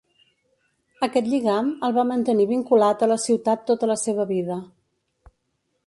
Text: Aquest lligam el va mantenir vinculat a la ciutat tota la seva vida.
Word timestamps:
Aquest 1.07 1.27
lligam 1.33 1.69
el 1.89 1.93
va 1.99 2.07
mantenir 2.13 2.49
vinculat 2.55 3.05
a 3.05 3.11
la 3.13 3.19
ciutat 3.27 3.65
tota 3.69 3.91
la 3.93 4.01
seva 4.07 4.27
vida. 4.35 4.63